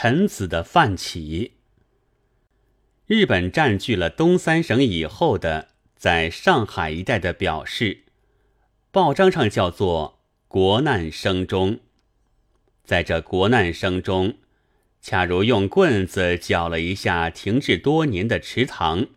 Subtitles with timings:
[0.00, 1.54] 臣子的泛起。
[3.08, 8.04] 日本占据了东三省以后的，在上海一带的表示，
[8.92, 11.80] 报章上叫做“国难声中”。
[12.86, 14.36] 在这国难声中，
[15.02, 19.08] 恰如用棍子搅了一下停滞多年的池塘，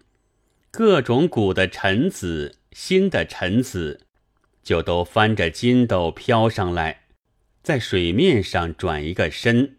[0.72, 4.08] 各种古的臣子、新的臣子，
[4.64, 7.04] 就都翻着筋斗飘上来，
[7.62, 9.78] 在水面上转一个身，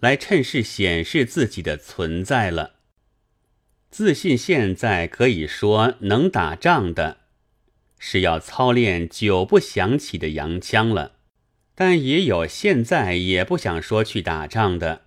[0.00, 2.74] 来趁势显示自己的存在了。
[3.90, 7.18] 自信现在可以说能打仗的，
[7.98, 11.12] 是要操练久不响起的洋枪了。
[11.74, 15.06] 但也有现在也不想说去打仗的，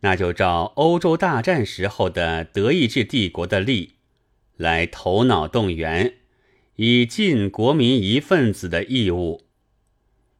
[0.00, 3.94] 那就照欧洲大战时候的德意志帝国的例，
[4.56, 6.16] 来头脑动员，
[6.76, 9.46] 以尽国民一份子的义务。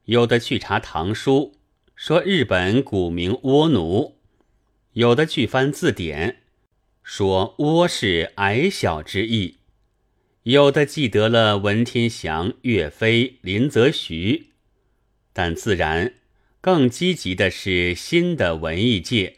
[0.05, 1.56] 有的去查唐书，
[1.97, 4.16] 说日本古名倭奴；
[4.95, 6.41] 有的去翻字典。
[7.05, 9.59] 说“倭”是矮小之意，
[10.42, 14.50] 有的记得了文天祥、岳飞、林则徐，
[15.33, 16.15] 但自然
[16.61, 19.37] 更积极的是新的文艺界。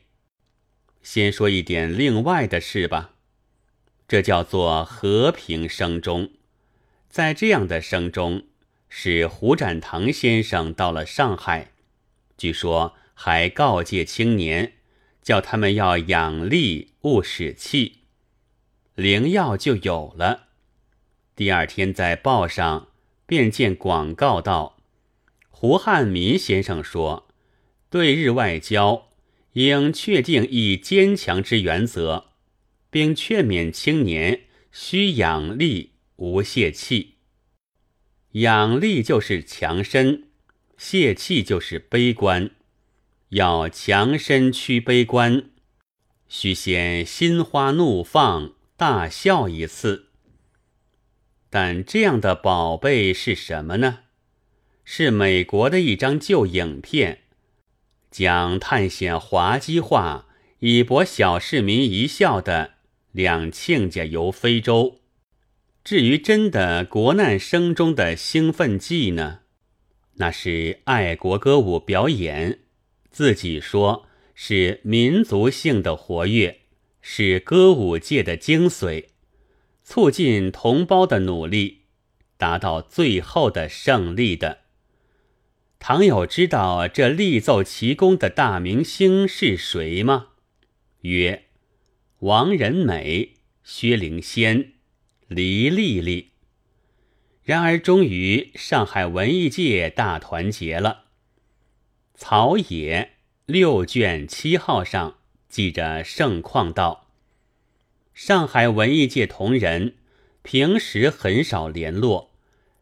[1.03, 3.15] 先说一点另外的事吧，
[4.09, 6.31] 这叫做和平声中。
[7.11, 8.45] 在这样的声中，
[8.89, 11.73] 使胡展堂先生到了上海，
[12.37, 14.75] 据说还告诫青年。
[15.23, 18.03] 叫他们要养力，勿使气，
[18.95, 20.51] 灵药就有了。
[21.35, 22.91] 第二天在报上
[23.27, 24.79] 便见广告道
[25.51, 27.27] ：“胡汉民先生说，
[27.91, 29.09] 对日外交
[29.55, 32.27] 应确定以坚强之原则，
[32.89, 37.17] 并劝勉青年需养力，无泄气。
[38.31, 40.29] 养力就是强身，
[40.77, 42.51] 泄气就是悲观。”
[43.31, 45.51] 要强身驱悲观，
[46.29, 50.11] 须先心花怒放，大笑一次。
[51.51, 54.01] 但这样的宝贝是什么呢？
[54.85, 57.23] 是美国的一张旧影片，
[58.13, 60.29] 讲探险滑稽话，
[60.61, 62.75] 以博小市民一笑的
[63.11, 65.01] 两亲家游非洲。
[65.83, 69.41] 至于真的国难生中的兴奋剂呢？
[70.17, 72.61] 那是爱国歌舞表演。
[73.11, 76.61] 自己说是民族性的活跃，
[77.01, 79.07] 是歌舞界的精髓，
[79.83, 81.83] 促进同胞的努力，
[82.37, 84.59] 达到最后的胜利的。
[85.79, 90.29] 唐有知道这力奏奇功的大明星是谁吗？
[91.03, 91.45] 曰：
[92.21, 94.73] 王仁美、薛灵仙、
[95.29, 96.33] 黎丽丽。
[97.47, 101.05] 然而终于上海文艺界大团结了。
[102.13, 103.13] 曹野
[103.47, 105.19] 六卷七号上
[105.49, 107.07] 记着盛况道
[108.13, 109.95] ：“上海文艺界同仁
[110.43, 112.33] 平时很少联络，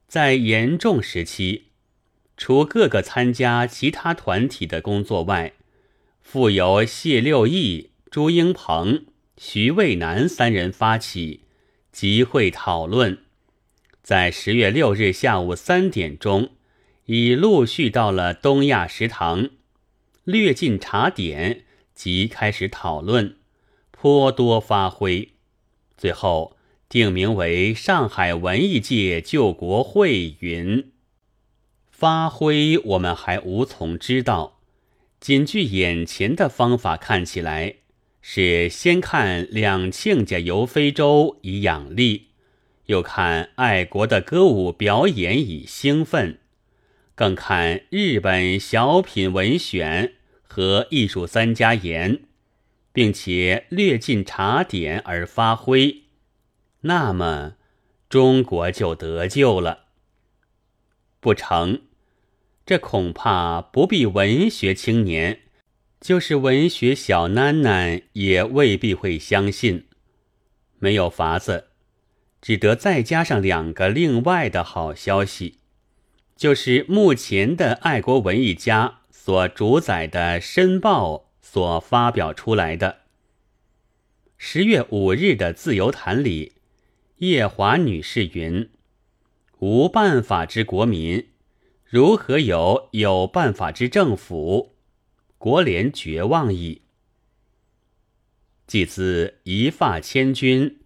[0.09, 1.65] 在严重时期，
[2.39, 5.53] 除各个参加其他团体的工作外，
[6.23, 9.05] 复由谢六义、朱英鹏、
[9.37, 11.43] 徐渭南三人发起
[11.93, 13.24] 集会讨论，
[14.05, 16.51] 在十月六日下午三点钟。”
[17.07, 19.51] 已陆续到了东亚食堂，
[20.25, 23.37] 略尽茶点，即开始讨论，
[23.91, 25.33] 颇多发挥，
[25.99, 26.57] 最后
[26.89, 30.37] 定名为“上海文艺界救国会”。
[30.41, 30.93] 云
[31.91, 34.61] 发挥我们还无从知道，
[35.21, 37.75] 仅据眼前的方法看起来，
[38.23, 42.29] 是先看两亲家游非洲以养力，
[42.87, 46.39] 又看爱国的歌舞表演以兴奋。
[47.15, 52.23] 更看日本小品文选和艺术三家言，
[52.93, 56.03] 并且略尽茶点而发挥，
[56.81, 57.55] 那么
[58.09, 59.85] 中国就得救了。
[61.21, 61.83] 不成，
[62.67, 65.41] 这恐怕不必文学青年，
[66.01, 69.87] 就是文学小囡囡也未必会相信。
[70.79, 71.69] 没有法子，
[72.45, 75.61] 只得再加上两个另外的好消息。
[76.37, 82.99] 就是目前的爱国文艺家所主宰的《申报》所发表出来的。
[84.37, 86.53] 十月五日的自由谈里，
[87.17, 88.69] 叶华女士云
[89.61, 91.29] ：“无办法之国民，
[91.87, 94.75] 如何有有办法之政府？
[95.39, 96.83] 国联绝望矣。”
[98.69, 100.81] 即自一发千钧，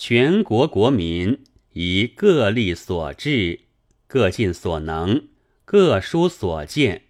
[0.00, 1.40] 全国国民
[1.72, 3.62] 以各力所至。
[4.06, 5.24] 各尽所能，
[5.64, 7.02] 各抒所见，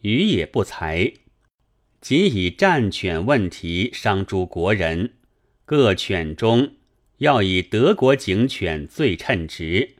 [0.00, 1.12] 语也不才，
[2.00, 5.12] 仅以战犬问题伤诸国人，
[5.66, 6.72] 各犬中
[7.18, 9.96] 要以德国警犬最称职。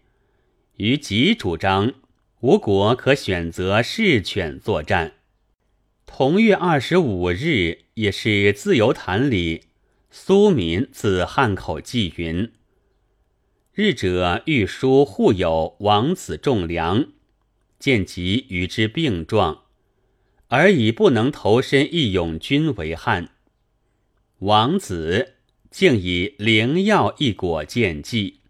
[0.79, 1.93] 于己主张，
[2.41, 5.13] 吴国可选择士犬作战。
[6.07, 9.65] 同月二十五日，也是自由坛里，
[10.11, 12.51] 苏民自汉口寄云：
[13.75, 17.09] 日者欲书护有王子仲良，
[17.79, 19.65] 见及与之病状。
[20.49, 23.33] 而以不能投身义勇军为憾。
[24.39, 25.35] 王子
[25.71, 28.41] 竟以灵药一果见记，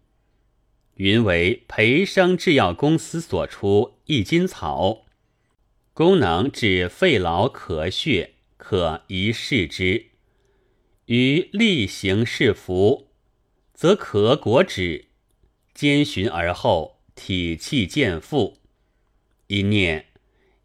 [0.95, 5.05] 云为培生制药公司所出一金草，
[5.93, 10.05] 功能治肺痨咳血，可一试之。
[11.09, 13.07] 于力行试服，
[13.73, 15.05] 则可果止，
[15.73, 18.59] 兼循而后体气渐复。
[19.47, 20.05] 一念。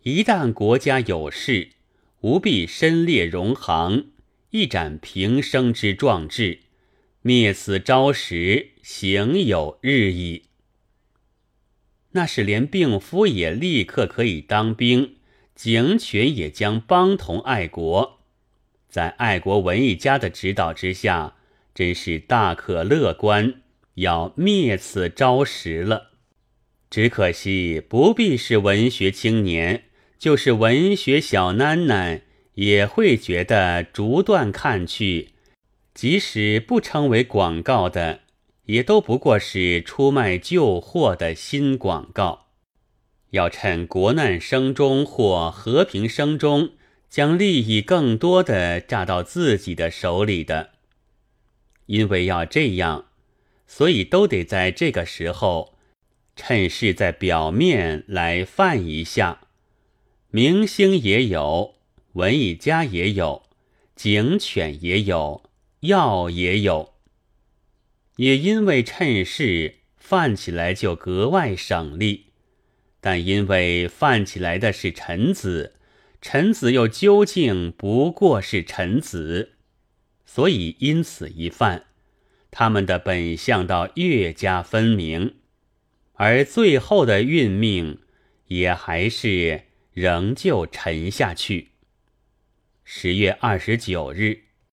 [0.03, 1.71] 一旦国家有事，
[2.21, 4.09] 吾必身列戎行，
[4.51, 6.61] 一展平生之壮志，
[7.23, 10.43] 灭此朝时，行有日矣。
[12.11, 15.17] 那是连病夫也立刻可以当兵，
[15.55, 18.21] 警犬也将帮同爱国，
[18.95, 21.35] 在爱国文艺家的指导之下，
[21.75, 23.55] 真是大可乐观，
[23.95, 26.13] 要灭此朝时了。
[26.89, 29.87] 只可惜不必是文学青年。
[30.17, 32.21] 就是文学小囡囡
[32.55, 35.31] 也会觉得逐段看去，
[35.93, 38.21] 即使不称为广告的，
[38.67, 42.47] 也都不过是出卖旧货的新广告。
[43.31, 46.71] 要趁国难声中或和平声中，
[47.15, 50.71] 将利益更多的榨到自己的手里的。
[51.87, 53.07] 因为要这样，
[53.69, 55.79] 所以都得在这个时候，
[56.35, 59.43] 趁势在表面来犯一下。
[60.33, 61.77] 明星也有，
[62.15, 63.45] 文艺家也有，
[63.95, 65.45] 警犬也有，
[65.83, 66.95] 药也有。
[68.17, 72.33] 也因为趁势犯起来就格外省力，
[73.01, 75.75] 但因为犯起来的是臣子，
[76.27, 79.57] 臣子又究竟不过是臣子，
[80.25, 81.85] 所以因此一犯，
[82.51, 85.35] 他们的本相倒越加分明，
[86.15, 87.99] 而最后的运命
[88.47, 89.65] 也还是。
[89.93, 91.73] 仍旧沉下去。
[92.83, 94.44] 十月二十九日。